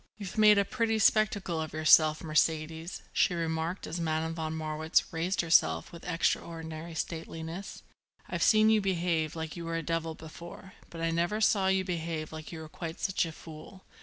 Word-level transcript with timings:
"You've 0.17 0.35
made 0.35 0.57
a 0.57 0.65
pretty 0.65 0.97
spectacle 0.97 1.61
of 1.61 1.73
yourself, 1.73 2.23
Mercedes," 2.23 3.03
she 3.13 3.35
remarked 3.35 3.85
as 3.85 3.99
Madame 3.99 4.33
von 4.33 4.55
Marwitz 4.55 5.03
raised 5.13 5.41
herself 5.41 5.91
with 5.91 6.05
extraordinary 6.07 6.95
stateliness. 6.95 7.83
"I've 8.27 8.41
seen 8.41 8.71
you 8.71 8.81
behave 8.81 9.35
like 9.35 9.55
you 9.55 9.63
were 9.65 9.75
a 9.77 9.83
devil 9.83 10.15
before, 10.15 10.73
but 10.89 11.01
I 11.01 11.11
never 11.11 11.39
saw 11.39 11.67
you 11.67 11.85
behave 11.85 12.31
like 12.33 12.51
you 12.51 12.61
were 12.61 12.67
quite 12.67 12.99
such 12.99 13.27
a 13.27 13.31
fool. 13.31 13.85